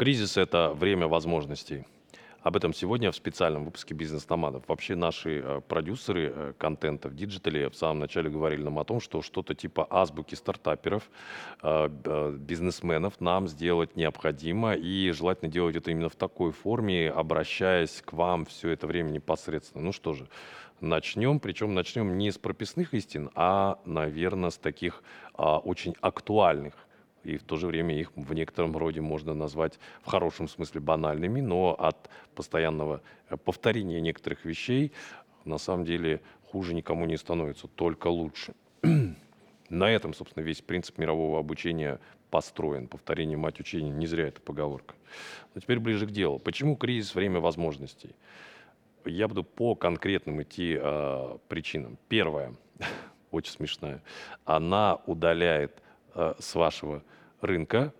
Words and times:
Кризис– 0.00 0.36
это 0.38 0.72
время 0.72 1.08
возможностей. 1.08 1.84
Об 2.40 2.56
этом 2.56 2.72
сегодня 2.72 3.12
в 3.12 3.16
специальном 3.16 3.66
выпуске 3.66 3.92
«Бизнес-номадов». 3.92 4.62
Вообще 4.66 4.94
наши 4.94 5.42
э, 5.44 5.60
продюсеры 5.68 6.32
э, 6.34 6.52
контента 6.56 7.10
в 7.10 7.14
диджитале 7.14 7.68
в 7.68 7.76
самом 7.76 7.98
начале 7.98 8.30
говорили 8.30 8.62
нам 8.62 8.78
о 8.78 8.84
том, 8.84 9.02
что 9.02 9.20
что-то 9.20 9.54
типа 9.54 9.86
азбуки 9.90 10.34
стартаперов, 10.34 11.10
э, 11.62 11.90
бизнесменов 12.38 13.20
нам 13.20 13.46
сделать 13.46 13.94
необходимо. 13.94 14.72
И 14.72 15.10
желательно 15.10 15.52
делать 15.52 15.76
это 15.76 15.90
именно 15.90 16.08
в 16.08 16.16
такой 16.16 16.52
форме, 16.52 17.10
обращаясь 17.10 18.00
к 18.00 18.14
вам 18.14 18.46
все 18.46 18.70
это 18.70 18.86
время 18.86 19.10
непосредственно. 19.10 19.84
Ну 19.84 19.92
что 19.92 20.14
же, 20.14 20.28
начнем. 20.80 21.40
Причем 21.40 21.74
начнем 21.74 22.16
не 22.16 22.30
с 22.30 22.38
прописных 22.38 22.94
истин, 22.94 23.28
а, 23.34 23.78
наверное, 23.84 24.48
с 24.48 24.56
таких 24.56 25.02
а, 25.34 25.58
очень 25.58 25.94
актуальных 26.00 26.72
и 27.24 27.36
в 27.36 27.42
то 27.42 27.56
же 27.56 27.66
время 27.66 27.98
их 27.98 28.12
в 28.16 28.32
некотором 28.34 28.76
роде 28.76 29.00
можно 29.00 29.34
назвать 29.34 29.78
в 30.02 30.06
хорошем 30.10 30.48
смысле 30.48 30.80
банальными, 30.80 31.40
но 31.40 31.74
от 31.78 32.08
постоянного 32.34 33.02
э, 33.28 33.36
повторения 33.36 34.00
некоторых 34.00 34.44
вещей 34.44 34.92
на 35.44 35.58
самом 35.58 35.84
деле 35.84 36.20
хуже 36.50 36.74
никому 36.74 37.06
не 37.06 37.16
становится, 37.16 37.68
только 37.68 38.08
лучше. 38.08 38.54
На 39.68 39.88
этом, 39.88 40.14
собственно, 40.14 40.42
весь 40.42 40.60
принцип 40.60 40.98
мирового 40.98 41.38
обучения 41.38 42.00
построен. 42.30 42.88
Повторение 42.88 43.36
мать 43.36 43.60
учения, 43.60 43.90
не 43.90 44.06
зря 44.06 44.28
эта 44.28 44.40
поговорка. 44.40 44.94
Но 45.54 45.60
теперь 45.60 45.78
ближе 45.78 46.06
к 46.06 46.10
делу. 46.10 46.38
Почему 46.38 46.76
кризис– 46.76 47.14
время 47.14 47.40
возможностей? 47.40 48.14
Я 49.04 49.28
буду 49.28 49.44
по 49.44 49.74
конкретным 49.74 50.42
идти 50.42 50.76
э, 50.80 51.38
причинам. 51.48 51.98
Первое, 52.08 52.54
очень 53.30 53.52
смешная, 53.52 54.02
она 54.44 54.96
удаляет 55.06 55.82
с 56.14 56.54
вашего 56.54 57.02
рынка, 57.40 57.92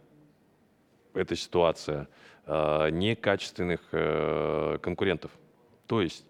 эта 1.14 1.36
ситуация, 1.36 2.08
э, 2.46 2.90
некачественных 2.90 3.80
э, 3.92 4.78
конкурентов. 4.82 5.30
То 5.86 6.00
есть 6.00 6.24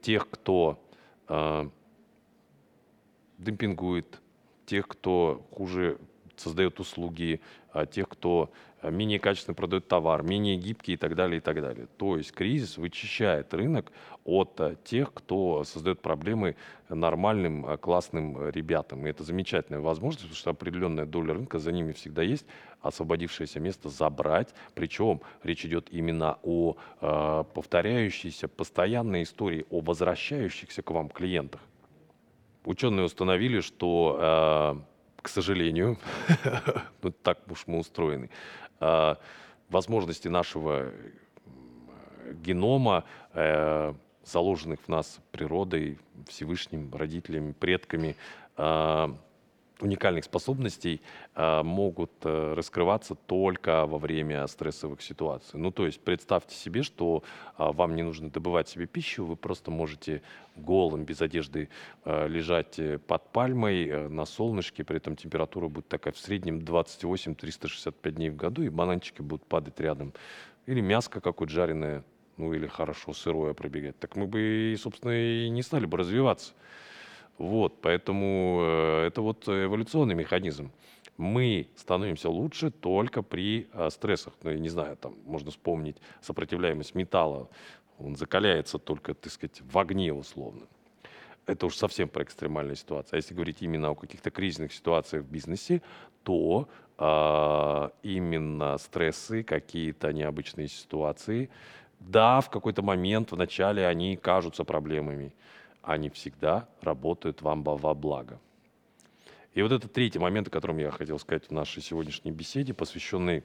тех, 0.00 0.28
кто 0.30 0.82
демпингует, 3.38 4.20
тех, 4.64 4.86
кто 4.86 5.44
хуже 5.50 5.98
создает 6.36 6.78
услуги, 6.80 7.40
а 7.72 7.86
тех, 7.86 8.08
кто 8.08 8.50
э, 8.75 8.75
менее 8.90 9.18
качественно 9.18 9.54
продает 9.54 9.88
товар, 9.88 10.22
менее 10.22 10.56
гибкий 10.56 10.94
и 10.94 10.96
так 10.96 11.14
далее, 11.14 11.38
и 11.38 11.40
так 11.40 11.60
далее. 11.60 11.86
То 11.96 12.16
есть 12.16 12.32
кризис 12.32 12.78
вычищает 12.78 13.52
рынок 13.54 13.92
от 14.24 14.60
э, 14.60 14.76
тех, 14.84 15.12
кто 15.12 15.64
создает 15.64 16.00
проблемы 16.00 16.56
нормальным, 16.88 17.66
э, 17.66 17.76
классным 17.76 18.48
ребятам. 18.50 19.06
И 19.06 19.10
это 19.10 19.24
замечательная 19.24 19.80
возможность, 19.80 20.24
потому 20.24 20.36
что 20.36 20.50
определенная 20.50 21.06
доля 21.06 21.34
рынка 21.34 21.58
за 21.58 21.72
ними 21.72 21.92
всегда 21.92 22.22
есть, 22.22 22.46
освободившееся 22.80 23.60
место 23.60 23.88
забрать. 23.88 24.54
Причем 24.74 25.20
речь 25.42 25.64
идет 25.64 25.88
именно 25.90 26.38
о 26.42 26.76
э, 27.00 27.44
повторяющейся 27.54 28.48
постоянной 28.48 29.22
истории, 29.22 29.66
о 29.70 29.80
возвращающихся 29.80 30.82
к 30.82 30.90
вам 30.90 31.08
клиентах. 31.08 31.60
Ученые 32.64 33.04
установили, 33.06 33.60
что 33.60 34.18
э, 34.20 34.96
к 35.22 35.28
сожалению, 35.28 35.98
ну 37.02 37.10
так 37.10 37.38
уж 37.50 37.64
мы 37.66 37.78
устроены, 37.78 38.30
возможности 39.68 40.28
нашего 40.28 40.92
генома, 42.32 43.04
э, 43.32 43.94
заложенных 44.24 44.80
в 44.80 44.88
нас 44.88 45.18
природой, 45.30 45.98
Всевышним, 46.28 46.92
родителями, 46.92 47.52
предками, 47.52 48.16
уникальных 49.80 50.24
способностей 50.24 51.02
э, 51.34 51.62
могут 51.62 52.12
э, 52.22 52.54
раскрываться 52.54 53.14
только 53.14 53.86
во 53.86 53.98
время 53.98 54.46
стрессовых 54.46 55.02
ситуаций. 55.02 55.58
Ну, 55.60 55.70
то 55.70 55.86
есть 55.86 56.00
представьте 56.00 56.54
себе, 56.54 56.82
что 56.82 57.22
э, 57.58 57.72
вам 57.72 57.94
не 57.94 58.02
нужно 58.02 58.30
добывать 58.30 58.68
себе 58.68 58.86
пищу, 58.86 59.24
вы 59.24 59.36
просто 59.36 59.70
можете 59.70 60.22
голым, 60.56 61.04
без 61.04 61.20
одежды 61.20 61.68
э, 62.04 62.28
лежать 62.28 62.78
э, 62.78 62.98
под 62.98 63.30
пальмой 63.32 63.86
э, 63.86 64.08
на 64.08 64.24
солнышке, 64.24 64.82
при 64.82 64.96
этом 64.96 65.14
температура 65.14 65.68
будет 65.68 65.88
такая 65.88 66.14
в 66.14 66.18
среднем 66.18 66.58
28-365 66.60 68.10
дней 68.12 68.30
в 68.30 68.36
году, 68.36 68.62
и 68.62 68.70
бананчики 68.70 69.20
будут 69.20 69.46
падать 69.46 69.78
рядом. 69.78 70.14
Или 70.64 70.80
мяско 70.80 71.20
какое-то 71.20 71.52
жареное, 71.52 72.02
ну 72.38 72.54
или 72.54 72.66
хорошо 72.66 73.12
сырое 73.12 73.52
пробегать. 73.52 73.98
Так 73.98 74.16
мы 74.16 74.26
бы, 74.26 74.74
собственно, 74.78 75.12
и 75.12 75.48
не 75.50 75.62
стали 75.62 75.84
бы 75.84 75.98
развиваться. 75.98 76.54
Вот, 77.38 77.80
поэтому 77.82 78.60
э, 78.62 79.06
это 79.08 79.20
вот 79.20 79.46
эволюционный 79.48 80.14
механизм. 80.14 80.70
Мы 81.18 81.68
становимся 81.76 82.30
лучше 82.30 82.70
только 82.70 83.22
при 83.22 83.68
э, 83.72 83.90
стрессах. 83.90 84.32
Ну, 84.42 84.50
я 84.50 84.58
не 84.58 84.68
знаю, 84.68 84.96
там 84.96 85.14
можно 85.24 85.50
вспомнить 85.50 85.96
сопротивляемость 86.20 86.94
металла. 86.94 87.48
Он 87.98 88.16
закаляется 88.16 88.78
только, 88.78 89.14
так 89.14 89.32
сказать, 89.32 89.60
в 89.60 89.78
огне 89.78 90.12
условно. 90.12 90.62
Это 91.46 91.66
уж 91.66 91.76
совсем 91.76 92.08
про 92.08 92.22
экстремальную 92.24 92.76
ситуацию. 92.76 93.16
А 93.16 93.16
если 93.16 93.34
говорить 93.34 93.62
именно 93.62 93.90
о 93.90 93.94
каких-то 93.94 94.30
кризисных 94.30 94.72
ситуациях 94.72 95.24
в 95.24 95.30
бизнесе, 95.30 95.82
то 96.24 96.68
э, 96.98 97.88
именно 98.02 98.78
стрессы, 98.78 99.42
какие-то 99.42 100.12
необычные 100.12 100.68
ситуации, 100.68 101.50
да, 102.00 102.40
в 102.40 102.50
какой-то 102.50 102.82
момент 102.82 103.32
в 103.32 103.36
начале 103.36 103.86
они 103.86 104.16
кажутся 104.16 104.64
проблемами 104.64 105.32
они 105.86 106.10
всегда 106.10 106.68
работают 106.82 107.40
вам 107.42 107.62
во 107.62 107.94
благо. 107.94 108.38
И 109.54 109.62
вот 109.62 109.72
это 109.72 109.88
третий 109.88 110.18
момент, 110.18 110.48
о 110.48 110.50
котором 110.50 110.76
я 110.78 110.90
хотел 110.90 111.18
сказать 111.18 111.46
в 111.46 111.52
нашей 111.52 111.80
сегодняшней 111.80 112.32
беседе, 112.32 112.74
посвященный 112.74 113.42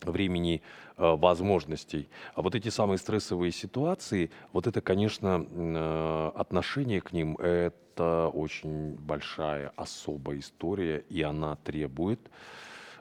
времени 0.00 0.62
э, 0.96 1.16
возможностей. 1.16 2.08
А 2.34 2.42
вот 2.42 2.54
эти 2.54 2.68
самые 2.68 2.98
стрессовые 2.98 3.52
ситуации, 3.52 4.30
вот 4.52 4.66
это, 4.66 4.80
конечно, 4.80 5.44
э, 5.46 6.30
отношение 6.34 7.00
к 7.00 7.12
ним, 7.12 7.36
это 7.36 8.28
очень 8.32 8.94
большая, 8.94 9.72
особая 9.76 10.38
история, 10.38 11.04
и 11.10 11.22
она 11.22 11.56
требует 11.56 12.20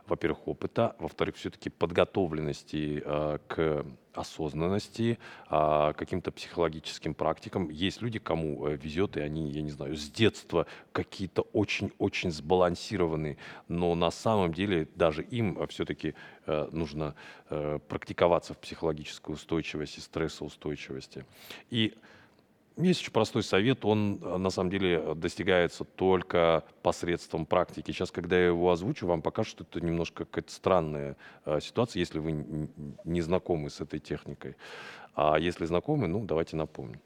во-первых, 0.08 0.48
опыта, 0.48 0.96
во-вторых, 1.00 1.36
все-таки 1.36 1.70
подготовленности 1.70 3.02
э, 3.04 3.38
к 3.48 3.86
осознанности, 4.14 5.18
э, 5.50 5.94
каким-то 5.96 6.32
психологическим 6.32 7.14
практикам. 7.14 7.70
Есть 7.70 8.02
люди, 8.02 8.20
кому 8.20 8.68
э, 8.68 8.78
везет, 8.78 9.18
и 9.18 9.22
они, 9.22 9.52
я 9.52 9.62
не 9.62 9.72
знаю, 9.72 9.96
с 9.96 10.10
детства 10.10 10.68
какие-то 10.92 11.42
очень-очень 11.54 12.32
сбалансированные, 12.32 13.38
но 13.68 13.96
на 13.96 14.12
самом 14.12 14.54
деле 14.54 14.88
даже 14.96 15.24
им 15.24 15.66
все-таки 15.68 16.16
э, 16.46 16.70
нужно 16.72 17.16
э, 17.50 17.80
практиковаться 17.88 18.54
в 18.54 18.58
психологической 18.58 19.34
устойчивости, 19.34 20.00
стрессоустойчивости. 20.00 21.26
И 21.70 21.96
есть 22.78 23.02
очень 23.02 23.12
простой 23.12 23.44
совет, 23.44 23.86
он 23.86 24.20
э, 24.22 24.38
на 24.38 24.50
самом 24.50 24.70
деле 24.70 25.16
достигается 25.16 25.84
только 25.84 26.64
посредством 26.82 27.46
практики. 27.46 27.92
Сейчас, 27.92 28.12
когда 28.12 28.38
я 28.38 28.48
его 28.48 28.72
озвучу, 28.72 29.08
вам 29.08 29.22
покажут, 29.22 29.52
что 29.52 29.64
это 29.64 29.86
немножко 29.86 30.26
какая-то 30.26 30.52
странная 30.52 31.18
э, 31.46 31.60
ситуация, 31.62 32.00
если 32.00 32.20
вы 32.20 32.70
не 33.04 33.22
знакомы 33.22 33.70
с 33.70 33.82
этой 33.82 34.00
техникой. 34.00 34.56
А 35.14 35.38
если 35.38 35.66
знакомы, 35.66 36.08
ну, 36.08 36.26
давайте 36.26 36.58
напомним. 36.58 37.00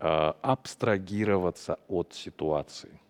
Э, 0.00 0.32
абстрагироваться 0.42 1.78
от 1.88 2.12
ситуации. 2.12 3.00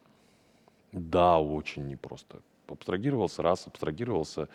Да, 0.93 1.41
очень 1.41 1.89
непросто 1.89 2.41
абстрагировался 2.73 3.43
раз, 3.43 3.67
абстрагировался 3.67 4.49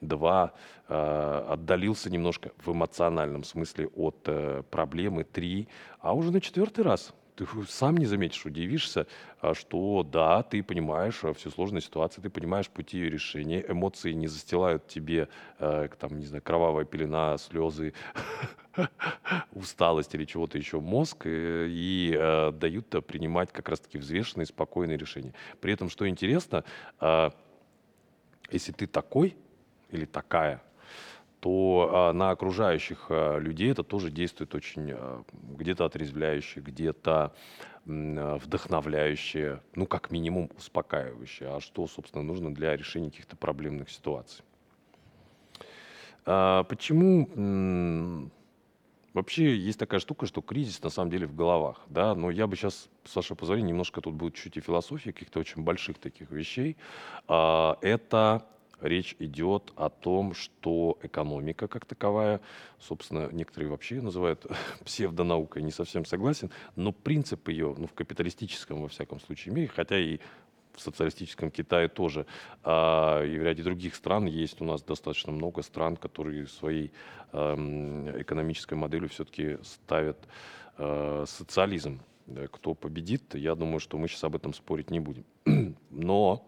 два, 0.00 0.52
э, 0.88 1.46
отдалился 1.48 2.10
немножко 2.10 2.52
в 2.58 2.72
эмоциональном 2.72 3.44
смысле 3.44 3.88
от 3.88 4.20
э, 4.26 4.62
проблемы 4.70 5.24
три, 5.24 5.68
а 6.00 6.14
уже 6.14 6.32
на 6.32 6.40
четвертый 6.40 6.84
раз 6.84 7.14
ты 7.36 7.46
сам 7.68 7.96
не 7.98 8.06
заметишь, 8.06 8.46
удивишься, 8.46 9.06
а, 9.40 9.54
что 9.54 10.02
да, 10.02 10.42
ты 10.42 10.62
понимаешь 10.62 11.22
всю 11.36 11.50
сложную 11.50 11.82
ситуацию, 11.82 12.22
ты 12.22 12.30
понимаешь 12.30 12.68
пути 12.68 12.98
ее 12.98 13.10
решения, 13.10 13.64
эмоции 13.68 14.12
не 14.12 14.26
застилают 14.26 14.88
тебе, 14.88 15.28
э, 15.58 15.88
там, 15.98 16.18
не 16.18 16.24
знаю, 16.24 16.42
кровавая 16.42 16.86
пелена, 16.86 17.36
слезы, 17.36 17.92
усталость 19.52 20.14
или 20.14 20.24
чего-то 20.24 20.56
еще 20.56 20.80
мозг 20.80 21.26
э, 21.26 21.66
и 21.68 22.16
э, 22.18 22.52
дают 22.52 22.88
принимать 23.06 23.52
как 23.52 23.68
раз-таки 23.68 23.98
взвешенные, 23.98 24.46
спокойные 24.46 24.96
решения. 24.96 25.34
При 25.60 25.72
этом, 25.72 25.90
что 25.90 26.08
интересно, 26.08 26.64
э, 27.00 27.30
если 28.50 28.72
ты 28.72 28.86
такой 28.86 29.36
или 29.96 30.04
такая, 30.04 30.62
то 31.40 31.90
а, 31.92 32.12
на 32.12 32.30
окружающих 32.30 33.06
а, 33.08 33.38
людей 33.38 33.70
это 33.70 33.82
тоже 33.82 34.10
действует 34.10 34.54
очень 34.54 34.90
а, 34.92 35.22
где-то 35.42 35.84
отрезвляюще, 35.84 36.60
где-то 36.60 37.34
вдохновляюще, 37.84 39.60
ну, 39.76 39.86
как 39.86 40.10
минимум 40.10 40.50
успокаивающе. 40.58 41.46
А 41.46 41.60
что, 41.60 41.86
собственно, 41.86 42.24
нужно 42.24 42.52
для 42.52 42.76
решения 42.76 43.10
каких-то 43.10 43.36
проблемных 43.36 43.90
ситуаций? 43.90 44.44
Почему 46.24 47.28
Вообще 49.14 49.56
есть 49.56 49.78
такая 49.78 50.00
штука, 50.00 50.26
что 50.26 50.42
кризис 50.42 50.82
на 50.82 50.90
самом 50.90 51.10
деле 51.10 51.26
в 51.28 51.34
головах, 51.34 51.80
да, 51.88 52.14
но 52.14 52.30
я 52.30 52.46
бы 52.46 52.54
сейчас, 52.54 52.88
с 53.04 53.16
вашего 53.16 53.34
позволения, 53.34 53.68
немножко 53.68 54.02
тут 54.02 54.14
будет 54.14 54.34
чуть 54.34 54.58
и 54.58 54.60
философии 54.60 55.10
каких-то 55.10 55.38
очень 55.38 55.62
больших 55.62 55.98
таких 55.98 56.30
вещей. 56.30 56.76
Это 57.28 58.44
речь 58.80 59.16
идет 59.18 59.72
о 59.76 59.88
том, 59.88 60.34
что 60.34 60.98
экономика 61.02 61.68
как 61.68 61.86
таковая, 61.86 62.40
собственно, 62.78 63.28
некоторые 63.32 63.70
вообще 63.70 64.00
называют 64.00 64.46
псевдонаукой, 64.84 65.62
не 65.62 65.70
совсем 65.70 66.04
согласен, 66.04 66.50
но 66.74 66.92
принцип 66.92 67.48
ее, 67.48 67.74
ну, 67.76 67.86
в 67.86 67.94
капиталистическом, 67.94 68.82
во 68.82 68.88
всяком 68.88 69.20
случае, 69.20 69.54
мире, 69.54 69.68
хотя 69.68 69.98
и 69.98 70.18
в 70.74 70.80
социалистическом 70.80 71.50
Китае 71.50 71.88
тоже, 71.88 72.26
а, 72.62 73.24
и 73.24 73.38
в 73.38 73.42
ряде 73.42 73.62
других 73.62 73.94
стран 73.94 74.26
есть 74.26 74.60
у 74.60 74.64
нас 74.64 74.82
достаточно 74.82 75.32
много 75.32 75.62
стран, 75.62 75.96
которые 75.96 76.46
своей 76.46 76.92
э, 77.32 78.14
экономической 78.18 78.74
моделью 78.74 79.08
все-таки 79.08 79.56
ставят 79.62 80.18
э, 80.76 81.24
социализм. 81.26 82.00
Кто 82.50 82.74
победит, 82.74 83.34
я 83.36 83.54
думаю, 83.54 83.80
что 83.80 83.96
мы 83.98 84.08
сейчас 84.08 84.24
об 84.24 84.36
этом 84.36 84.52
спорить 84.52 84.90
не 84.90 85.00
будем. 85.00 85.24
Но 85.90 86.44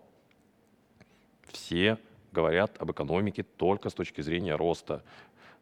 все 1.46 1.98
говорят 2.32 2.76
об 2.78 2.90
экономике 2.90 3.42
только 3.42 3.90
с 3.90 3.94
точки 3.94 4.20
зрения 4.20 4.56
роста. 4.56 5.02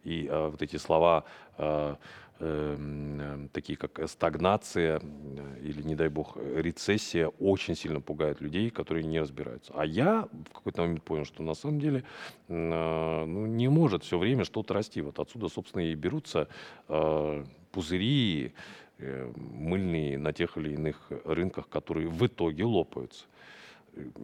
И 0.04 0.26
э, 0.30 0.48
вот 0.48 0.62
эти 0.62 0.76
слова, 0.76 1.24
э, 1.58 1.96
э, 2.38 3.48
такие 3.52 3.76
как 3.76 4.08
стагнация 4.08 5.00
э, 5.00 5.60
или, 5.62 5.82
не 5.82 5.94
дай 5.94 6.08
бог, 6.08 6.36
рецессия, 6.36 7.28
очень 7.40 7.74
сильно 7.74 8.00
пугают 8.00 8.40
людей, 8.40 8.70
которые 8.70 9.04
не 9.04 9.20
разбираются. 9.20 9.72
А 9.74 9.84
я 9.84 10.28
в 10.50 10.52
какой-то 10.52 10.82
момент 10.82 11.02
понял, 11.02 11.24
что 11.24 11.42
на 11.42 11.54
самом 11.54 11.80
деле 11.80 12.04
э, 12.48 13.24
ну, 13.26 13.46
не 13.46 13.68
может 13.68 14.04
все 14.04 14.18
время 14.18 14.44
что-то 14.44 14.74
расти. 14.74 15.00
Вот 15.00 15.18
отсюда, 15.18 15.48
собственно, 15.48 15.82
и 15.82 15.94
берутся 15.94 16.48
э, 16.88 17.44
пузыри 17.72 18.52
э, 18.98 19.32
мыльные 19.36 20.18
на 20.18 20.32
тех 20.32 20.56
или 20.56 20.74
иных 20.74 21.10
рынках, 21.24 21.68
которые 21.68 22.08
в 22.08 22.26
итоге 22.26 22.64
лопаются 22.64 23.24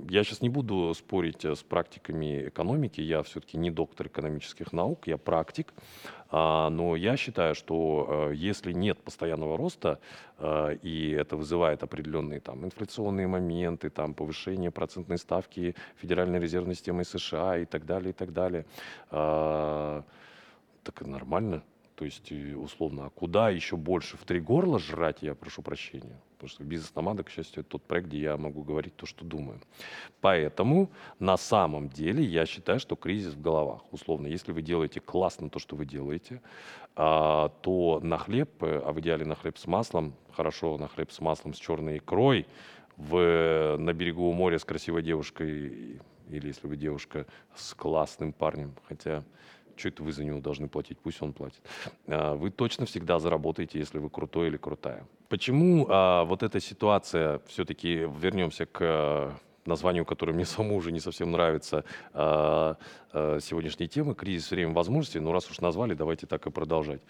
я 0.09 0.25
сейчас 0.25 0.43
не 0.43 0.49
буду 0.49 0.93
спорить 0.95 1.45
э, 1.45 1.55
с 1.55 1.63
практиками 1.63 2.49
экономики, 2.49 3.01
я 3.01 3.23
все-таки 3.23 3.57
не 3.59 3.71
доктор 3.71 4.07
экономических 4.07 4.73
наук, 4.73 5.07
я 5.07 5.17
практик, 5.17 5.73
а, 6.31 6.71
но 6.71 6.97
я 6.97 7.17
считаю, 7.17 7.55
что 7.55 8.29
э, 8.31 8.35
если 8.35 8.73
нет 8.73 8.99
постоянного 8.99 9.57
роста, 9.57 9.99
э, 10.39 10.77
и 10.83 11.11
это 11.11 11.37
вызывает 11.37 11.83
определенные 11.83 12.41
там 12.41 12.65
инфляционные 12.65 13.27
моменты, 13.27 13.91
там 13.91 14.15
повышение 14.15 14.71
процентной 14.71 15.19
ставки 15.19 15.75
Федеральной 15.97 16.41
резервной 16.41 16.75
системы 16.75 17.05
США 17.05 17.59
и 17.59 17.65
так 17.65 17.87
далее, 17.87 18.11
и 18.11 18.15
так 18.15 18.33
далее, 18.33 18.67
так 19.11 21.01
нормально. 21.01 21.63
То 21.95 22.05
есть, 22.05 22.33
условно, 22.33 23.07
а 23.07 23.11
куда 23.11 23.51
еще 23.51 23.77
больше? 23.77 24.17
В 24.17 24.25
три 24.25 24.41
горла 24.41 24.79
жрать, 24.79 25.23
я 25.23 25.35
прошу 25.35 25.63
прощения. 25.63 26.19
Потому 26.43 26.57
что 26.57 26.65
бизнес-номада, 26.65 27.23
к 27.23 27.31
счастью, 27.31 27.61
это 27.61 27.71
тот 27.71 27.83
проект, 27.85 28.09
где 28.09 28.19
я 28.19 28.37
могу 28.37 28.65
говорить 28.65 28.97
то, 28.97 29.07
что 29.07 29.25
думаю. 29.25 29.61
Поэтому 30.21 30.91
на 31.21 31.37
самом 31.37 31.89
деле 31.89 32.25
я 32.25 32.47
считаю, 32.47 32.81
что 32.81 32.97
кризис 32.97 33.35
в 33.35 33.41
головах. 33.41 33.83
Условно, 33.93 34.27
если 34.27 34.51
вы 34.51 34.61
делаете 34.61 34.99
классно 34.99 35.51
то, 35.51 35.61
что 35.61 35.77
вы 35.77 35.87
делаете, 35.87 36.43
а, 36.97 37.51
то 37.63 38.01
на 38.03 38.19
хлеб, 38.19 38.51
а 38.61 38.91
в 38.91 38.99
идеале 38.99 39.25
на 39.25 39.37
хлеб 39.37 39.57
с 39.57 39.69
маслом, 39.69 40.15
хорошо 40.33 40.79
на 40.79 40.89
хлеб 40.89 41.13
с 41.13 41.21
маслом 41.21 41.55
с 41.55 41.59
черной 41.59 41.99
икрой, 41.99 42.49
в, 42.97 43.77
на 43.79 43.93
берегу 43.93 44.33
моря 44.33 44.59
с 44.59 44.65
красивой 44.65 45.05
девушкой, 45.05 46.01
или 46.29 46.47
если 46.49 46.67
вы 46.67 46.77
девушка 46.77 47.25
с 47.55 47.73
классным 47.73 48.33
парнем, 48.33 48.75
хотя 48.89 49.23
что 49.77 49.89
это 49.89 50.03
вы 50.03 50.13
за 50.13 50.25
него 50.25 50.41
должны 50.41 50.69
платить? 50.69 50.99
Пусть 50.99 51.23
он 51.23 51.33
платит. 51.33 51.61
А, 52.07 52.35
вы 52.35 52.51
точно 52.51 52.87
всегда 52.87 53.19
заработаете, 53.19 53.79
если 53.79 53.99
вы 53.99 54.11
крутой 54.11 54.49
или 54.49 54.57
крутая. 54.57 55.07
Почему 55.29 55.87
а, 55.89 56.25
вот 56.25 56.43
эта 56.43 56.61
ситуация, 56.61 57.41
все-таки 57.47 58.09
вернемся 58.21 58.67
к 58.67 59.39
названию, 59.67 60.05
которое 60.05 60.33
мне 60.33 60.45
самому 60.47 60.77
уже 60.77 60.93
не 60.93 61.01
совсем 61.01 61.33
нравится, 61.33 61.85
а, 62.13 62.77
а, 63.13 63.39
сегодняшней 63.41 63.89
темы, 63.89 64.15
кризис 64.15 64.51
время 64.51 64.73
возможностей, 64.73 65.21
но 65.21 65.33
раз 65.33 65.51
уж 65.51 65.61
назвали, 65.61 65.95
давайте 65.95 66.27
так 66.27 66.47
и 66.47 66.51
продолжать. 66.51 67.01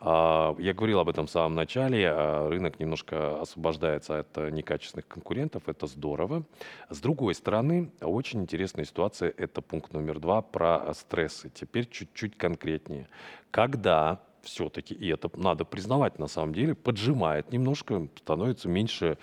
А, 0.00 0.56
я 0.58 0.74
говорил 0.74 0.98
об 0.98 1.08
этом 1.08 1.26
в 1.26 1.30
самом 1.30 1.54
начале. 1.54 2.12
Рынок 2.48 2.80
немножко 2.80 3.40
освобождается 3.40 4.20
от 4.20 4.36
э, 4.36 4.50
некачественных 4.50 5.06
конкурентов. 5.06 5.68
Это 5.68 5.86
здорово. 5.86 6.42
С 6.90 7.00
другой 7.00 7.36
стороны, 7.36 7.92
очень 8.00 8.42
интересная 8.42 8.84
ситуация. 8.84 9.32
Это 9.36 9.62
пункт 9.62 9.92
номер 9.92 10.18
два 10.18 10.42
про 10.42 10.92
стрессы. 10.94 11.50
Теперь 11.54 11.88
чуть-чуть 11.88 12.36
конкретнее. 12.36 13.06
Когда 13.52 14.20
все-таки, 14.42 14.92
и 14.92 15.08
это 15.08 15.30
надо 15.36 15.64
признавать 15.64 16.18
на 16.18 16.26
самом 16.26 16.52
деле, 16.52 16.74
поджимает 16.74 17.52
немножко, 17.52 18.08
становится 18.16 18.68
меньше 18.68 19.18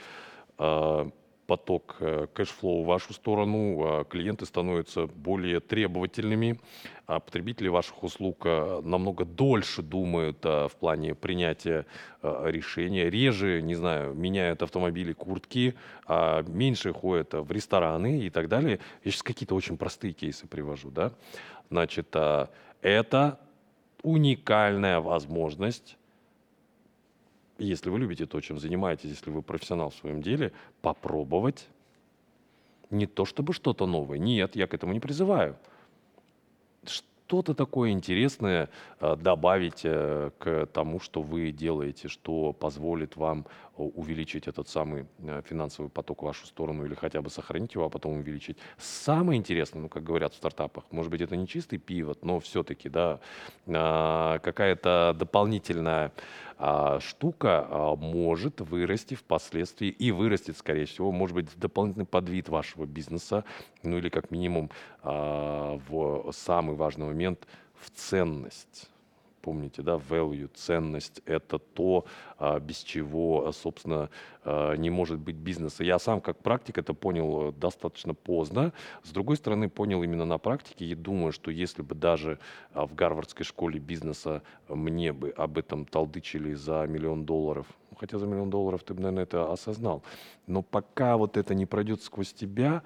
поток 1.49 1.95
э, 1.99 2.27
cash 2.31 2.57
flow 2.57 2.83
в 2.83 2.85
вашу 2.85 3.11
сторону, 3.13 3.81
а 3.83 4.03
клиенты 4.03 4.45
становятся 4.45 5.07
более 5.07 5.59
требовательными, 5.59 6.59
а 7.07 7.19
потребители 7.19 7.69
ваших 7.69 8.03
услуг 8.03 8.43
э, 8.45 8.81
намного 8.83 9.25
дольше 9.25 9.81
думают 9.81 10.45
э, 10.45 10.67
в 10.67 10.75
плане 10.75 11.15
принятия 11.15 11.87
решения, 12.21 13.09
реже, 13.09 13.61
не 13.63 13.75
знаю, 13.75 14.13
меняют 14.13 14.61
автомобили, 14.61 15.13
куртки, 15.13 15.73
а 16.05 16.43
меньше 16.43 16.93
ходят 16.93 17.33
в 17.33 17.51
рестораны 17.51 18.19
и 18.19 18.29
так 18.29 18.47
далее. 18.47 18.79
Я 19.03 19.11
сейчас 19.11 19.23
какие-то 19.23 19.55
очень 19.55 19.77
простые 19.77 20.13
кейсы 20.13 20.45
привожу, 20.45 20.91
да. 20.91 21.13
Значит, 21.71 22.15
это 22.81 23.39
уникальная 24.03 24.99
возможность 24.99 25.97
если 27.59 27.89
вы 27.89 27.99
любите 27.99 28.25
то, 28.25 28.39
чем 28.41 28.59
занимаетесь, 28.59 29.09
если 29.09 29.29
вы 29.29 29.41
профессионал 29.41 29.89
в 29.89 29.95
своем 29.95 30.21
деле, 30.21 30.51
попробовать 30.81 31.67
не 32.89 33.05
то 33.05 33.25
чтобы 33.25 33.53
что-то 33.53 33.85
новое. 33.85 34.17
Нет, 34.17 34.55
я 34.55 34.67
к 34.67 34.73
этому 34.73 34.93
не 34.93 34.99
призываю. 34.99 35.55
Что-то 36.85 37.53
такое 37.53 37.91
интересное 37.91 38.69
э, 38.99 39.15
добавить 39.15 39.81
э, 39.83 40.31
к 40.39 40.65
тому, 40.73 40.99
что 40.99 41.21
вы 41.21 41.51
делаете, 41.51 42.07
что 42.07 42.53
позволит 42.53 43.15
вам 43.15 43.45
увеличить 43.83 44.47
этот 44.47 44.67
самый 44.67 45.05
финансовый 45.45 45.89
поток 45.89 46.21
в 46.21 46.25
вашу 46.25 46.45
сторону 46.45 46.85
или 46.85 46.95
хотя 46.95 47.21
бы 47.21 47.29
сохранить 47.29 47.75
его, 47.75 47.85
а 47.85 47.89
потом 47.89 48.13
увеличить. 48.13 48.57
Самое 48.77 49.39
интересное, 49.39 49.81
ну, 49.81 49.89
как 49.89 50.03
говорят 50.03 50.33
в 50.33 50.37
стартапах, 50.37 50.83
может 50.91 51.11
быть, 51.11 51.21
это 51.21 51.35
не 51.35 51.47
чистый 51.47 51.77
пивот, 51.77 52.23
но 52.23 52.39
все-таки, 52.39 52.89
да, 52.89 53.19
а, 53.67 54.39
какая-то 54.39 55.15
дополнительная 55.17 56.11
а, 56.57 56.99
штука 56.99 57.67
а, 57.69 57.95
может 57.95 58.61
вырасти 58.61 59.15
впоследствии 59.15 59.89
и 59.89 60.11
вырастет, 60.11 60.57
скорее 60.57 60.85
всего, 60.85 61.11
может 61.11 61.35
быть, 61.35 61.47
дополнительный 61.57 62.05
подвид 62.05 62.49
вашего 62.49 62.85
бизнеса, 62.85 63.43
ну 63.83 63.97
или 63.97 64.09
как 64.09 64.31
минимум 64.31 64.69
в 65.01 66.31
самый 66.33 66.75
важный 66.75 67.05
момент 67.05 67.47
в 67.73 67.89
ценность 67.91 68.89
помните, 69.41 69.81
да, 69.81 69.95
value, 69.95 70.49
ценность– 70.53 71.21
это 71.25 71.59
то, 71.59 72.05
а, 72.37 72.59
без 72.59 72.77
чего, 72.77 73.47
а, 73.47 73.51
собственно, 73.53 74.09
а, 74.43 74.75
не 74.75 74.89
может 74.89 75.19
быть 75.19 75.35
бизнеса. 75.35 75.83
Я 75.83 75.99
сам 75.99 76.21
как 76.21 76.37
практик 76.37 76.77
это 76.77 76.93
понял 76.93 77.49
э, 77.49 77.51
достаточно 77.53 78.13
поздно. 78.13 78.73
С 79.03 79.11
другой 79.11 79.37
стороны, 79.37 79.69
понял 79.69 80.03
именно 80.03 80.25
на 80.25 80.37
практике 80.37 80.85
и 80.85 80.95
думаю, 80.95 81.31
что 81.31 81.51
если 81.51 81.81
бы 81.81 81.95
даже 81.95 82.39
в 82.73 82.93
Гарвардской 82.95 83.45
школе 83.45 83.79
бизнеса 83.79 84.41
мне 84.67 85.13
бы 85.13 85.29
об 85.29 85.57
этом 85.57 85.85
толдычили 85.85 86.53
за 86.53 86.85
миллион 86.87 87.25
долларов, 87.25 87.65
ну, 87.91 87.97
хотя 87.97 88.17
за 88.17 88.27
миллион 88.27 88.49
долларов 88.49 88.83
ты 88.83 88.93
бы, 88.93 89.01
наверное, 89.01 89.23
это 89.23 89.51
осознал, 89.51 90.03
но 90.47 90.61
пока 90.61 91.17
вот 91.17 91.37
это 91.37 91.53
не 91.53 91.65
пройдет 91.65 92.01
сквозь 92.03 92.33
тебя, 92.33 92.83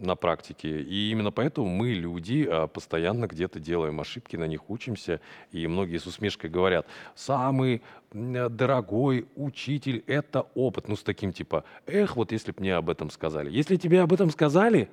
на 0.00 0.16
практике. 0.16 0.80
И 0.80 1.10
именно 1.10 1.30
поэтому 1.30 1.68
мы, 1.68 1.90
люди, 1.90 2.46
а, 2.50 2.66
постоянно 2.66 3.26
где-то 3.26 3.60
делаем 3.60 4.00
ошибки, 4.00 4.36
на 4.36 4.46
них 4.46 4.68
учимся. 4.70 5.20
И 5.52 5.66
многие 5.66 5.98
с 5.98 6.06
усмешкой 6.06 6.50
говорят, 6.50 6.86
самый 7.14 7.82
дорогой 8.12 9.26
учитель– 9.36 10.02
это 10.06 10.46
опыт. 10.54 10.88
Ну, 10.88 10.96
с 10.96 11.02
таким 11.02 11.32
типа, 11.32 11.64
эх, 11.86 12.16
вот 12.16 12.32
если 12.32 12.52
бы 12.52 12.60
мне 12.60 12.74
об 12.74 12.90
этом 12.90 13.10
сказали. 13.10 13.50
Если 13.50 13.76
тебе 13.76 14.00
об 14.00 14.12
этом 14.12 14.30
сказали, 14.30 14.88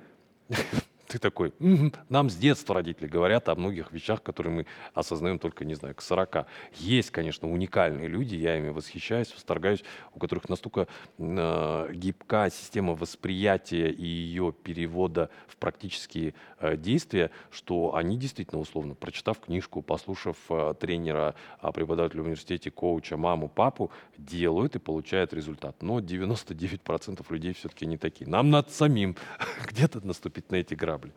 ты 1.08 1.18
такой, 1.18 1.54
м-м, 1.58 1.92
нам 2.10 2.28
с 2.28 2.36
детства 2.36 2.74
родители 2.74 3.06
говорят 3.06 3.48
о 3.48 3.54
многих 3.54 3.92
вещах, 3.92 4.22
которые 4.22 4.52
мы 4.52 4.66
осознаем 4.92 5.38
только, 5.38 5.64
не 5.64 5.74
знаю, 5.74 5.94
к 5.94 6.02
40. 6.02 6.46
Есть, 6.74 7.10
конечно, 7.10 7.50
уникальные 7.50 8.08
люди, 8.08 8.34
я 8.34 8.58
ими 8.58 8.68
восхищаюсь, 8.68 9.32
восторгаюсь, 9.32 9.82
у 10.14 10.18
которых 10.18 10.50
настолько 10.50 10.86
э, 11.16 11.88
гибка 11.94 12.50
система 12.50 12.94
восприятия 12.94 13.90
и 13.90 14.06
ее 14.06 14.52
перевода 14.52 15.30
в 15.46 15.56
практические 15.56 16.34
э, 16.60 16.76
действия, 16.76 17.30
что 17.50 17.94
они 17.94 18.18
действительно, 18.18 18.60
условно, 18.60 18.94
прочитав 18.94 19.40
книжку, 19.40 19.80
послушав 19.80 20.36
э, 20.50 20.74
тренера, 20.78 21.34
э, 21.62 21.72
преподавателя 21.72 22.20
в 22.20 22.26
университете, 22.26 22.70
коуча, 22.70 23.16
маму, 23.16 23.48
папу, 23.48 23.90
делают 24.18 24.76
и 24.76 24.78
получают 24.78 25.32
результат. 25.32 25.82
Но 25.82 26.00
99% 26.00 27.24
людей 27.30 27.54
все-таки 27.54 27.86
не 27.86 27.96
такие. 27.96 28.28
Нам 28.28 28.50
надо 28.50 28.70
самим 28.70 29.16
где-то 29.68 30.06
наступить 30.06 30.50
на 30.50 30.56
эти 30.56 30.74
грабли 30.74 30.97
корабль. 30.98 31.12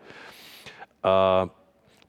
А, 1.04 1.50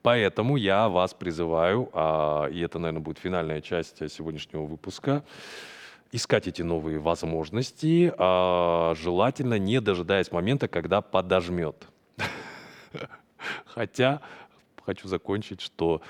поэтому 0.03 0.57
я 0.57 0.89
вас 0.89 1.15
призываю, 1.15 1.89
а, 1.93 2.47
и 2.47 2.61
это, 2.61 2.79
наверное, 2.79 3.03
будет 3.03 3.19
финальная 3.19 3.61
часть 3.61 3.99
сегодняшнего 4.11 4.63
выпуска, 4.63 5.25
искать 6.13 6.47
эти 6.47 6.63
новые 6.63 6.99
возможности, 6.99 8.13
а, 8.19 8.95
желательно 8.95 9.59
не 9.59 9.81
дожидаясь 9.81 10.31
момента, 10.33 10.69
когда 10.69 11.01
подожмет. 11.01 11.87
Хотя 13.67 14.21
хочу 14.85 15.09
закончить, 15.09 15.61
что 15.61 16.03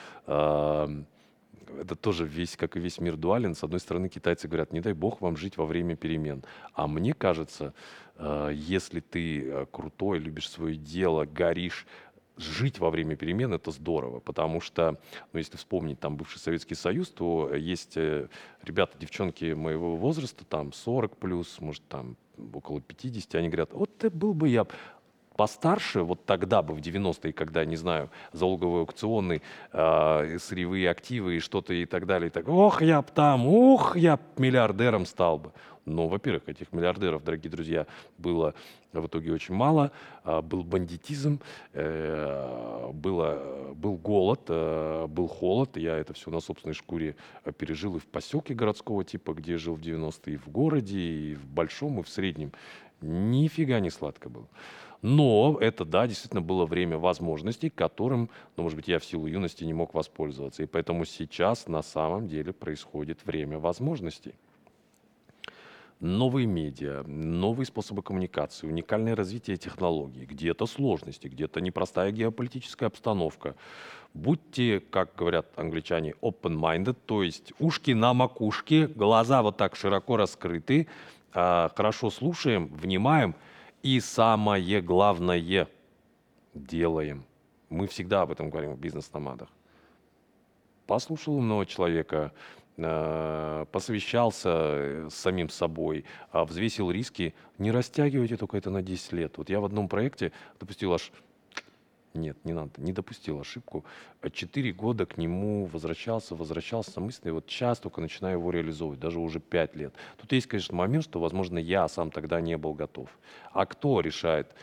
это 1.80 1.96
тоже 1.96 2.26
весь, 2.26 2.56
как 2.56 2.76
и 2.76 2.80
весь 2.80 2.98
мир 2.98 3.16
дуален. 3.16 3.54
С 3.54 3.64
одной 3.64 3.80
стороны, 3.80 4.08
китайцы 4.08 4.48
говорят, 4.48 4.72
не 4.72 4.80
дай 4.80 4.92
бог 4.92 5.20
вам 5.20 5.36
жить 5.36 5.56
во 5.56 5.66
время 5.66 5.96
перемен. 5.96 6.44
А 6.74 6.86
мне 6.86 7.14
кажется, 7.14 7.74
э, 8.16 8.50
если 8.54 9.00
ты 9.00 9.44
э, 9.44 9.66
крутой, 9.70 10.18
любишь 10.18 10.48
свое 10.48 10.76
дело, 10.76 11.24
горишь, 11.24 11.86
жить 12.36 12.78
во 12.78 12.90
время 12.90 13.16
перемен 13.16 13.52
это 13.52 13.70
здорово, 13.70 14.20
потому 14.20 14.60
что, 14.60 14.98
ну, 15.32 15.38
если 15.38 15.56
вспомнить 15.56 16.00
там 16.00 16.16
бывший 16.16 16.38
Советский 16.38 16.74
Союз, 16.74 17.08
то 17.10 17.54
есть 17.54 17.96
э, 17.96 18.28
ребята, 18.62 18.98
девчонки 18.98 19.52
моего 19.52 19.96
возраста, 19.96 20.44
там 20.44 20.72
40 20.72 21.16
плюс, 21.16 21.60
может 21.60 21.86
там 21.88 22.16
около 22.54 22.80
50, 22.80 23.34
они 23.34 23.48
говорят, 23.48 23.72
вот 23.72 23.96
ты 23.98 24.10
был 24.10 24.34
бы 24.34 24.48
я 24.48 24.66
постарше, 25.34 26.02
вот 26.02 26.24
тогда 26.24 26.62
бы, 26.62 26.74
в 26.74 26.78
90-е, 26.78 27.32
когда, 27.32 27.64
не 27.64 27.76
знаю, 27.76 28.10
залоговый 28.32 28.80
аукционный, 28.80 29.42
э, 29.72 30.38
сырьевые 30.38 30.90
активы 30.90 31.36
и 31.36 31.40
что-то 31.40 31.74
и 31.74 31.86
так 31.86 32.06
далее, 32.06 32.30
так, 32.30 32.48
ох, 32.48 32.82
я 32.82 33.02
б 33.02 33.08
там, 33.14 33.46
ох, 33.46 33.96
я 33.96 34.16
б 34.16 34.22
миллиардером 34.36 35.06
стал 35.06 35.38
бы. 35.38 35.52
Но, 35.84 36.08
во-первых, 36.08 36.48
этих 36.48 36.72
миллиардеров, 36.72 37.24
дорогие 37.24 37.50
друзья, 37.50 37.86
было 38.16 38.54
в 38.92 39.06
итоге 39.06 39.32
очень 39.32 39.54
мало. 39.54 39.90
А, 40.22 40.42
был 40.42 40.62
бандитизм, 40.62 41.40
э, 41.72 42.90
было, 42.92 43.72
был 43.74 43.96
голод, 43.96 44.42
э, 44.48 45.06
был 45.08 45.26
холод. 45.26 45.76
Я 45.76 45.96
это 45.96 46.12
все 46.12 46.30
на 46.30 46.40
собственной 46.40 46.74
шкуре 46.74 47.16
пережил 47.58 47.96
и 47.96 47.98
в 47.98 48.06
поселке 48.06 48.54
городского 48.54 49.04
типа, 49.04 49.34
где 49.34 49.58
жил 49.58 49.74
в 49.74 49.80
90-е, 49.80 50.34
и 50.34 50.36
в 50.36 50.48
городе, 50.48 50.98
и 50.98 51.34
в 51.34 51.46
большом, 51.46 52.00
и 52.00 52.02
в 52.02 52.08
среднем. 52.08 52.52
Нифига 53.00 53.80
не 53.80 53.90
сладко 53.90 54.28
было. 54.28 54.46
Но 55.02 55.58
это, 55.60 55.84
да, 55.84 56.06
действительно 56.06 56.42
было 56.42 56.64
время 56.64 56.96
возможностей, 56.96 57.70
которым, 57.70 58.30
ну, 58.56 58.62
может 58.62 58.76
быть, 58.76 58.86
я 58.86 59.00
в 59.00 59.04
силу 59.04 59.26
юности 59.26 59.64
не 59.64 59.74
мог 59.74 59.94
воспользоваться. 59.94 60.62
И 60.62 60.66
поэтому 60.66 61.04
сейчас 61.04 61.66
на 61.66 61.82
самом 61.82 62.28
деле 62.28 62.52
происходит 62.52 63.26
время 63.26 63.58
возможностей. 63.58 64.34
Новые 65.98 66.46
медиа, 66.46 67.02
новые 67.04 67.66
способы 67.66 68.02
коммуникации, 68.02 68.66
уникальное 68.66 69.14
развитие 69.14 69.56
технологий, 69.56 70.24
где-то 70.24 70.66
сложности, 70.66 71.28
где-то 71.28 71.60
непростая 71.60 72.10
геополитическая 72.12 72.88
обстановка. 72.88 73.56
Будьте, 74.14 74.80
как 74.80 75.14
говорят 75.16 75.46
англичане, 75.56 76.14
open-minded, 76.20 76.96
то 77.06 77.22
есть 77.22 77.52
ушки 77.58 77.92
на 77.92 78.14
макушке, 78.14 78.86
глаза 78.86 79.42
вот 79.42 79.56
так 79.56 79.74
широко 79.74 80.16
раскрыты, 80.16 80.86
а, 81.32 81.72
хорошо 81.74 82.10
слушаем, 82.10 82.68
внимаем– 82.68 83.34
и 83.82 84.00
самое 84.00 84.80
главное 84.80 85.68
делаем. 86.54 87.24
Мы 87.68 87.86
всегда 87.86 88.22
об 88.22 88.30
этом 88.30 88.50
говорим 88.50 88.74
в 88.74 88.78
бизнес-номадах. 88.78 89.48
Послушал 90.86 91.34
умного 91.34 91.64
человека, 91.64 92.32
э, 92.76 93.66
посовещался 93.72 95.08
с 95.08 95.14
самим 95.14 95.48
собой, 95.48 96.04
а 96.30 96.44
взвесил 96.44 96.90
риски. 96.90 97.34
Не 97.58 97.70
растягивайте 97.70 98.36
только 98.36 98.56
это 98.56 98.70
на 98.70 98.82
10 98.82 99.12
лет. 99.12 99.38
Вот 99.38 99.48
я 99.48 99.60
в 99.60 99.64
одном 99.64 99.88
проекте 99.88 100.32
допустил 100.60 100.92
аж 100.92 101.10
нет, 102.14 102.36
не 102.44 102.52
надо, 102.52 102.70
не 102.78 102.92
допустил 102.92 103.40
ошибку. 103.40 103.84
Четыре 104.32 104.72
года 104.72 105.06
к 105.06 105.16
нему 105.16 105.66
возвращался, 105.66 106.34
возвращался 106.34 107.00
мысли, 107.00 107.28
и 107.28 107.32
вот 107.32 107.48
сейчас 107.48 107.78
только 107.78 108.00
начинаю 108.00 108.38
его 108.38 108.50
реализовывать, 108.50 109.00
даже 109.00 109.18
уже 109.18 109.40
пять 109.40 109.74
лет. 109.76 109.94
Тут 110.18 110.32
есть, 110.32 110.46
конечно, 110.46 110.76
момент, 110.76 111.04
что, 111.04 111.20
возможно, 111.20 111.58
я 111.58 111.88
сам 111.88 112.10
тогда 112.10 112.40
не 112.40 112.56
был 112.56 112.74
готов. 112.74 113.08
А 113.52 113.66
кто 113.66 114.00
решает, 114.00 114.54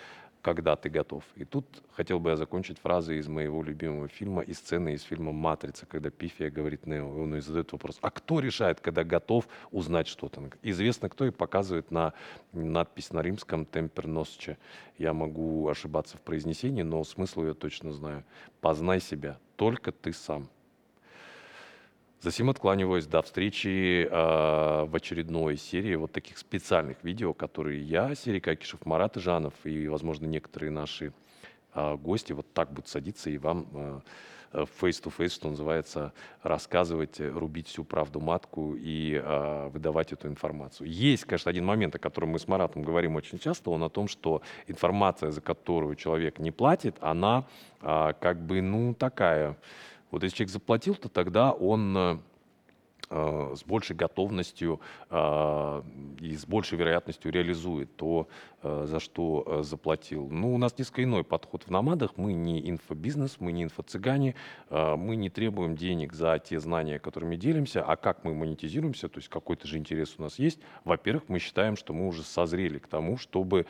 когда 0.41 0.75
ты 0.75 0.89
готов. 0.89 1.23
И 1.35 1.45
тут 1.45 1.65
хотел 1.91 2.19
бы 2.19 2.29
я 2.29 2.35
закончить 2.37 2.79
фразой 2.79 3.17
из 3.17 3.27
моего 3.27 3.61
любимого 3.61 4.07
фильма 4.07 4.41
и 4.41 4.53
сцены 4.53 4.93
из 4.93 5.03
фильма 5.03 5.31
«Матрица», 5.31 5.85
когда 5.85 6.09
Пифия 6.09 6.49
говорит 6.49 6.85
Нео, 6.85 7.17
и 7.17 7.21
он 7.21 7.41
задает 7.41 7.71
вопрос, 7.71 7.97
а 8.01 8.09
кто 8.09 8.39
решает, 8.39 8.79
когда 8.79 9.03
готов 9.03 9.47
узнать 9.71 10.07
что-то? 10.07 10.41
Известно 10.61 11.09
кто 11.09 11.25
и 11.25 11.31
показывает 11.31 11.91
на 11.91 12.13
надпись 12.53 13.11
на 13.11 13.21
римском 13.21 13.65
«Темпер 13.65 14.07
носче». 14.07 14.57
Я 14.97 15.13
могу 15.13 15.67
ошибаться 15.67 16.17
в 16.17 16.21
произнесении, 16.21 16.83
но 16.83 17.03
смысл 17.03 17.43
я 17.43 17.53
точно 17.53 17.91
знаю. 17.91 18.23
«Познай 18.61 18.99
себя, 19.01 19.37
только 19.55 19.91
ты 19.91 20.13
сам». 20.13 20.49
Затем 22.21 22.49
откланиваюсь 22.49 23.05
до 23.05 23.21
встречи 23.21 24.03
э, 24.03 24.09
в 24.09 24.93
очередной 24.93 25.55
серии 25.55 25.95
вот 25.95 26.11
таких 26.11 26.37
специальных 26.37 27.01
видео, 27.01 27.33
которые 27.33 27.81
я, 27.81 28.13
Серий 28.13 28.41
Какишев, 28.41 28.85
Марат 28.85 29.15
Жанов 29.15 29.53
и, 29.63 29.87
возможно, 29.87 30.25
некоторые 30.25 30.69
наши 30.69 31.13
э, 31.73 31.95
гости 31.95 32.33
вот 32.33 32.51
так 32.53 32.73
будут 32.73 32.89
садиться 32.89 33.29
и 33.29 33.37
вам 33.37 33.67
э, 33.73 33.99
face-to-face, 34.51 35.29
что 35.29 35.49
называется, 35.49 36.11
рассказывать, 36.43 37.21
рубить 37.21 37.67
всю 37.67 37.85
правду 37.85 38.19
матку 38.19 38.75
и 38.75 39.13
э, 39.13 39.69
выдавать 39.69 40.11
эту 40.11 40.27
информацию. 40.27 40.89
Есть, 40.89 41.23
конечно, 41.23 41.49
один 41.49 41.65
момент, 41.65 41.95
о 41.95 41.99
котором 41.99 42.31
мы 42.31 42.39
с 42.39 42.49
Маратом 42.49 42.81
говорим 42.83 43.15
очень 43.15 43.39
часто, 43.39 43.69
он 43.69 43.81
о 43.83 43.89
том, 43.89 44.09
что 44.09 44.41
информация, 44.67 45.31
за 45.31 45.39
которую 45.39 45.95
человек 45.95 46.39
не 46.39 46.51
платит, 46.51 46.97
она 46.99 47.45
э, 47.81 48.13
как 48.19 48.45
бы, 48.45 48.61
ну, 48.61 48.93
такая 48.93 49.55
вот 50.11 50.23
если 50.23 50.37
человек 50.37 50.53
заплатил, 50.53 50.95
то 50.95 51.09
тогда 51.09 51.51
он 51.51 51.97
э, 51.97 52.17
э, 53.09 53.55
с 53.55 53.63
большей 53.63 53.95
готовностью 53.95 54.79
э, 55.09 55.83
и 56.19 56.35
с 56.35 56.45
большей 56.45 56.77
вероятностью 56.77 57.31
реализует 57.31 57.95
то, 57.95 58.27
за 58.61 58.99
что 58.99 59.63
заплатил. 59.63 60.27
Ну, 60.29 60.53
у 60.53 60.57
нас 60.57 60.77
несколько 60.77 61.05
иной 61.05 61.23
подход 61.23 61.63
в 61.63 61.69
намадах. 61.69 62.17
Мы 62.17 62.33
не 62.33 62.69
инфобизнес, 62.69 63.37
мы 63.39 63.53
не 63.53 63.63
инфо-цыгане, 63.63 64.35
мы 64.69 65.15
не 65.15 65.29
требуем 65.29 65.77
денег 65.77 66.11
за 66.11 66.37
те 66.39 66.59
знания, 66.59 66.99
которыми 66.99 67.37
делимся, 67.37 67.81
а 67.81 67.95
как 67.95 68.25
мы 68.25 68.33
монетизируемся, 68.33 69.07
то 69.07 69.19
есть 69.19 69.29
какой-то 69.29 69.65
же 69.65 69.77
интерес 69.77 70.15
у 70.17 70.23
нас 70.23 70.39
есть. 70.39 70.59
Во-первых, 70.83 71.29
мы 71.29 71.39
считаем, 71.39 71.77
что 71.77 71.93
мы 71.93 72.05
уже 72.05 72.23
созрели 72.23 72.79
к 72.79 72.87
тому, 72.87 73.17
чтобы 73.17 73.65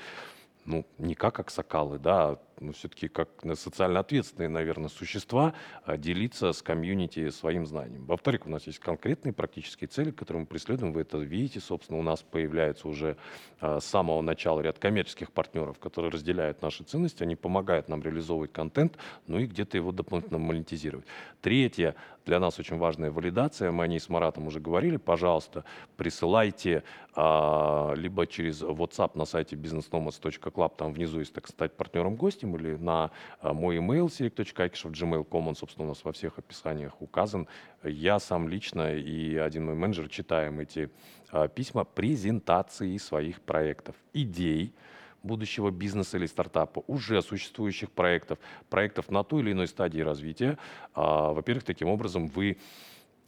ну, 0.65 0.85
не 0.97 1.15
как 1.15 1.39
аксакалы, 1.39 1.99
да, 1.99 2.37
но 2.59 2.71
все-таки 2.73 3.07
как 3.07 3.29
социально 3.55 3.99
ответственные, 3.99 4.49
наверное, 4.49 4.89
существа 4.89 5.53
а, 5.85 5.97
делиться 5.97 6.53
с 6.53 6.61
комьюнити 6.61 7.29
своим 7.29 7.65
знанием. 7.65 8.05
Во-вторых, 8.05 8.45
у 8.45 8.49
нас 8.49 8.67
есть 8.67 8.79
конкретные 8.79 9.33
практические 9.33 9.87
цели, 9.87 10.11
которые 10.11 10.41
мы 10.41 10.47
преследуем. 10.47 10.93
Вы 10.93 11.01
это 11.01 11.17
видите, 11.17 11.59
собственно, 11.59 11.99
у 11.99 12.03
нас 12.03 12.21
появляется 12.21 12.87
уже 12.87 13.17
а, 13.61 13.79
с 13.79 13.85
самого 13.85 14.21
начала 14.21 14.61
ряд 14.61 14.79
коммерческих 14.79 15.31
партнеров, 15.31 15.79
которые 15.79 16.11
разделяют 16.11 16.61
наши 16.61 16.83
ценности, 16.83 17.23
они 17.23 17.35
помогают 17.35 17.89
нам 17.89 18.01
реализовывать 18.01 18.51
контент, 18.51 18.97
ну 19.27 19.39
и 19.39 19.45
где-то 19.45 19.77
его 19.77 19.91
дополнительно 19.91 20.39
монетизировать. 20.39 21.05
Третье, 21.41 21.95
для 22.25 22.39
нас 22.39 22.59
очень 22.59 22.77
важная 22.77 23.11
валидация, 23.11 23.71
мы 23.71 23.85
о 23.85 23.87
ней 23.87 23.99
с 23.99 24.09
Маратом 24.09 24.47
уже 24.47 24.59
говорили, 24.59 24.97
пожалуйста, 24.97 25.63
присылайте 25.97 26.83
а, 27.15 27.93
либо 27.95 28.27
через 28.27 28.61
WhatsApp 28.61 29.17
на 29.17 29.25
сайте 29.25 29.55
businessnomads.club, 29.55 30.73
там 30.77 30.93
внизу 30.93 31.19
есть, 31.19 31.33
так 31.33 31.47
стать 31.47 31.73
партнером 31.73 32.15
гостем, 32.15 32.48
этим, 32.49 32.55
или 32.55 32.75
на 32.75 33.11
э, 33.41 33.51
мой 33.53 33.77
email 33.77 34.07
serик.акишев.gmail.com, 34.07 35.47
он, 35.47 35.55
собственно, 35.55 35.85
у 35.85 35.89
нас 35.89 36.03
во 36.03 36.11
всех 36.11 36.37
описаниях 36.39 37.01
указан. 37.01 37.47
Я 37.83 38.19
сам 38.19 38.47
лично 38.47 38.93
и 38.95 39.35
один 39.35 39.65
мой 39.65 39.75
менеджер 39.75 40.09
читаем 40.09 40.59
эти 40.59 40.89
э, 41.31 41.47
письма 41.53 41.83
презентации 41.83 42.97
своих 42.97 43.41
проектов, 43.41 43.95
идей, 44.13 44.73
будущего 45.23 45.69
бизнеса 45.69 46.17
или 46.17 46.27
стартапа, 46.27 46.83
уже 46.87 47.21
существующих 47.21 47.91
проектов, 47.91 48.39
проектов 48.69 49.11
на 49.11 49.23
той 49.23 49.41
или 49.41 49.51
иной 49.51 49.67
стадии 49.67 50.01
развития. 50.01 50.57
А, 50.93 51.33
во-первых, 51.33 51.65
таким 51.65 51.89
образом 51.89 52.27
вы 52.27 52.57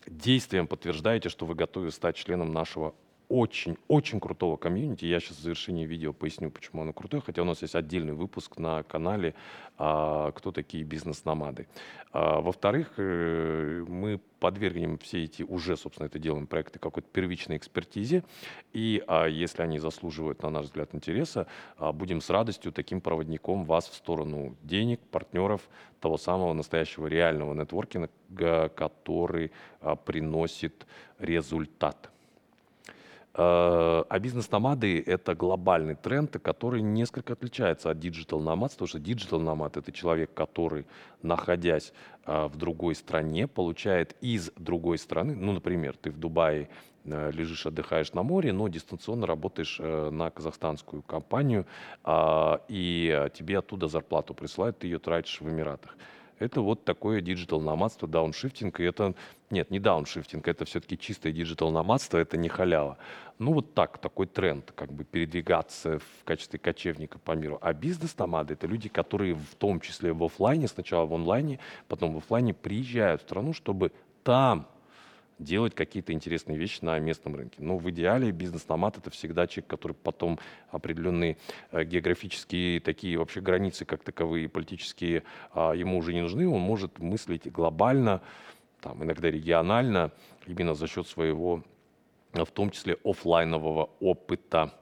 действием 0.08 0.68
подтверждаете, 0.68 1.30
что 1.30 1.46
вы 1.46 1.54
готовы 1.54 1.92
стать 1.92 2.16
членом 2.16 2.54
нашего 2.54 2.96
очень-очень 3.32 4.20
крутого 4.20 4.58
комьюнити. 4.58 5.06
Я 5.06 5.22
сейчас 5.22 5.38
в 5.38 5.42
завершении 5.42 5.86
видео 5.86 6.12
поясню, 6.12 6.52
почему 6.52 6.82
оно 6.82 6.92
крутое, 6.92 7.24
хотя 7.26 7.42
у 7.42 7.46
нас 7.46 7.62
есть 7.62 7.76
отдельный 7.76 8.12
выпуск 8.12 8.58
на 8.58 8.84
канале 8.84 9.36
а, 9.78 10.34
«Кто 10.34 10.52
такие 10.52 10.84
бизнес-номады». 10.84 11.68
А, 12.12 12.42
во-вторых, 12.42 12.92
э, 12.98 13.86
мы 13.88 14.20
подвергнем 14.42 14.98
все 14.98 15.24
эти, 15.24 15.44
уже, 15.44 15.78
собственно, 15.78 16.08
это 16.08 16.20
делаем 16.20 16.46
проекты 16.46 16.78
какой-то 16.78 17.08
первичной 17.08 17.56
экспертизе, 17.56 18.26
и 18.74 19.02
а, 19.08 19.28
если 19.28 19.62
они 19.62 19.80
заслуживают, 19.80 20.44
на 20.44 20.50
наш 20.50 20.66
взгляд, 20.66 20.94
интереса, 20.94 21.48
будем 21.80 22.20
с 22.20 22.30
радостью 22.30 22.74
таким 22.74 23.00
проводником 23.00 23.64
вас 23.64 23.88
в 23.88 23.94
сторону 23.94 24.58
денег, 24.62 25.00
партнеров, 25.10 25.62
того 26.02 26.18
самого 26.18 26.52
настоящего 26.52 27.08
реального 27.08 27.54
нетворкинга, 27.54 28.70
который 28.76 29.52
приносит 30.06 30.86
результат. 31.18 32.12
Э, 33.34 34.04
а 34.10 34.20
бизнес-номады— 34.20 35.02
это 35.06 35.36
глобальный 35.36 35.96
тренд, 35.96 36.38
который 36.40 36.82
несколько 36.82 37.34
отличается 37.34 37.90
от 37.90 38.00
digital 38.00 38.39
nomad, 38.39 38.72
потому 38.72 38.88
что 38.88 39.00
диджитал-номад— 39.00 39.78
это 39.78 39.92
человек, 39.92 40.34
который, 40.34 40.86
находясь 41.22 41.94
э, 42.26 42.48
в 42.48 42.58
другой 42.58 42.94
стране, 42.96 43.48
получает 43.48 44.18
из 44.22 44.52
другой 44.58 44.98
страны, 44.98 45.36
ну, 45.36 45.54
например, 45.54 45.96
ты 45.96 46.12
в 46.12 46.18
Дубае 46.18 46.68
э, 47.06 47.32
лежишь, 47.32 47.66
отдыхаешь 47.66 48.12
на 48.12 48.24
море, 48.24 48.52
но 48.52 48.68
дистанционно 48.68 49.26
работаешь 49.26 49.80
на 49.80 50.30
казахстанскую 50.30 51.02
компанию, 51.02 51.66
а, 52.04 52.62
и 52.68 53.30
тебе 53.34 53.60
оттуда 53.60 53.88
зарплату 53.88 54.34
присылают, 54.34 54.80
ты 54.80 54.88
ее 54.88 55.00
тратишь 55.00 55.40
в 55.40 55.48
Эмиратах. 55.48 55.96
Это 56.42 56.62
вот 56.62 56.86
такое 56.86 57.22
digital 57.22 57.62
номадство, 57.62 58.08
дауншифтинг. 58.08 58.80
И 58.80 58.84
это, 58.84 59.14
нет, 59.52 59.70
не 59.70 59.80
дауншифтинг, 59.80 60.48
это 60.48 60.66
все-таки 60.66 60.98
чистое 60.98 61.32
digital 61.32 61.70
номадство, 61.70 62.18
это 62.18 62.36
не 62.36 62.50
халява. 62.50 62.98
Ну 63.38 63.54
вот 63.54 63.76
так, 63.76 64.00
такой 64.00 64.26
тренд, 64.26 64.72
как 64.72 64.92
бы 64.92 65.04
передвигаться 65.04 66.00
в 66.00 66.24
качестве 66.24 66.58
кочевника 66.58 67.20
по 67.20 67.34
миру. 67.34 67.60
А 67.62 67.74
бизнес-номады— 67.74 68.54
это 68.56 68.66
люди, 68.66 68.90
которые 68.90 69.36
в 69.36 69.54
том 69.60 69.80
числе 69.80 70.14
в 70.14 70.24
офлайне, 70.24 70.68
сначала 70.68 71.06
в 71.06 71.14
онлайне, 71.14 71.60
потом 71.88 72.14
в 72.14 72.18
офлайне 72.18 72.56
приезжают 72.56 73.22
в 73.22 73.26
страну, 73.26 73.54
чтобы 73.54 73.92
там 74.24 74.68
делать 75.44 75.76
какие-то 75.76 76.14
интересные 76.14 76.58
вещи 76.58 76.80
на 76.82 76.98
местном 77.00 77.36
рынке. 77.36 77.58
Но 77.60 77.78
в 77.78 77.90
идеале 77.90 78.32
бизнес-номад 78.32 78.98
это 78.98 79.10
всегда 79.10 79.48
человек, 79.48 79.70
который 79.70 79.94
потом 79.94 80.40
определенные 80.70 81.38
э, 81.72 81.84
географические 81.84 82.80
такие 82.80 83.18
вообще 83.18 83.42
границы 83.42 83.86
как 83.86 84.04
таковые 84.04 84.48
политические 84.50 85.24
а, 85.54 85.74
ему 85.74 85.98
уже 85.98 86.14
не 86.14 86.22
нужны. 86.22 86.48
Он 86.48 86.62
может 86.62 87.00
мыслить 87.00 87.52
глобально, 87.52 88.22
там, 88.82 89.04
иногда 89.04 89.30
регионально, 89.30 90.12
именно 90.48 90.74
за 90.74 90.88
счет 90.88 91.08
своего, 91.08 91.64
в 92.34 92.52
том 92.52 92.72
числе 92.72 92.98
офлайнового 93.04 93.90
опыта. 94.00 94.74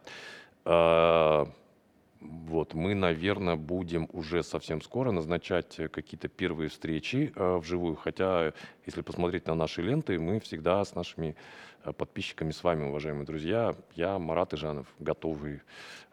Э, 2.19 2.25
вот, 2.49 2.73
мы, 2.73 2.95
наверное, 2.95 3.55
будем 3.55 4.09
уже 4.13 4.43
совсем 4.43 4.81
скоро 4.81 5.11
назначать 5.11 5.79
э, 5.79 5.87
какие-то 5.87 6.27
первые 6.27 6.69
встречи 6.69 7.31
э, 7.35 7.57
вживую. 7.57 7.95
Хотя, 7.95 8.53
если 8.85 9.01
посмотреть 9.01 9.47
на 9.47 9.55
наши 9.55 9.81
ленты, 9.81 10.19
мы 10.19 10.39
всегда 10.39 10.83
с 10.83 10.95
нашими 10.95 11.35
э, 11.83 11.93
подписчиками, 11.93 12.51
с 12.51 12.63
вами, 12.63 12.85
уважаемые 12.85 13.25
друзья, 13.25 13.75
я, 13.95 14.19
Марат 14.19 14.53
Ижанов, 14.53 14.87
готовый 14.99 15.61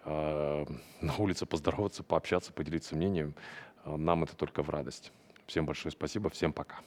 э, 0.05 0.65
на 1.01 1.17
улице 1.17 1.47
поздороваться, 1.47 2.03
пообщаться, 2.03 2.53
поделиться 2.53 2.97
мнением. 2.97 3.35
Нам 3.85 4.25
это 4.25 4.37
только 4.37 4.65
в 4.65 4.71
радость. 4.71 5.13
Всем 5.47 5.65
большое 5.65 5.93
спасибо, 5.93 6.29
всем 6.29 6.53
пока. 6.53 6.81